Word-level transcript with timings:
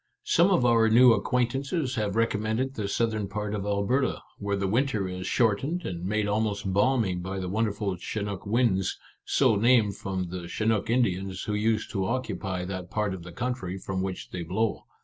Some 0.23 0.49
of 0.49 0.65
our 0.65 0.89
new 0.89 1.13
acquaintances 1.13 1.93
have 1.93 2.15
recommended 2.15 2.73
the 2.73 2.87
southern 2.87 3.27
part 3.27 3.53
of 3.53 3.67
Alberta, 3.67 4.23
where 4.39 4.55
the 4.55 4.67
winter 4.67 5.07
is 5.07 5.27
shortened 5.27 5.85
and 5.85 6.03
made 6.03 6.27
almost 6.27 6.73
balmy 6.73 7.13
by 7.13 7.37
the 7.37 7.47
won 7.47 7.65
derful 7.65 7.95
chinook 7.97 8.43
winds— 8.43 8.97
so 9.37 9.55
named 9.55 9.95
from 9.97 10.29
the 10.31 10.47
Chinook 10.47 10.89
Indians, 10.89 11.43
who 11.43 11.53
used 11.53 11.91
to 11.91 12.05
occupy 12.07 12.65
that 12.65 12.89
42 12.89 12.89
Our 12.89 12.89
Little 12.89 12.89
Canadian 12.89 12.89
Cousin 12.89 12.95
part 12.95 13.13
of 13.13 13.23
the 13.23 13.31
country 13.31 13.77
from 13.77 14.01
which 14.01 14.29
they 14.31 14.41
blow. 14.41 14.85